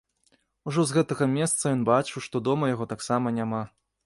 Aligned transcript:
Ужо 0.71 0.85
з 0.91 0.95
гэтага 0.97 1.27
месца 1.33 1.63
ён 1.75 1.83
бачыў, 1.91 2.19
што 2.29 2.43
дома 2.49 2.71
яго 2.75 2.89
таксама 2.97 3.37
няма. 3.39 3.61